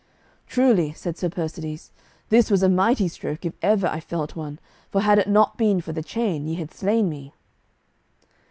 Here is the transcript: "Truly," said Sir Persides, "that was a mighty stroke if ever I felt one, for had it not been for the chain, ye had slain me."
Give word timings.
"Truly," 0.47 0.93
said 0.93 1.15
Sir 1.15 1.29
Persides, 1.29 1.91
"that 2.29 2.49
was 2.49 2.63
a 2.63 2.69
mighty 2.69 3.07
stroke 3.07 3.45
if 3.45 3.53
ever 3.61 3.85
I 3.85 3.99
felt 3.99 4.35
one, 4.35 4.57
for 4.89 5.01
had 5.01 5.19
it 5.19 5.29
not 5.29 5.59
been 5.59 5.79
for 5.79 5.93
the 5.93 6.01
chain, 6.01 6.47
ye 6.47 6.55
had 6.55 6.73
slain 6.73 7.07
me." 7.07 7.33